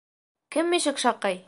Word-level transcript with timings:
Кем 0.55 0.73
ишек 0.79 1.01
шаҡый? 1.07 1.39